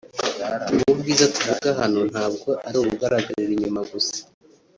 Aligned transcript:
ubu 0.79 0.93
bwiza 0.99 1.25
tuvuga 1.33 1.69
hano 1.79 1.99
ntabwo 2.11 2.49
ari 2.67 2.77
ubugaragarira 2.81 3.51
inyuma 3.55 3.81
gusa 3.91 4.19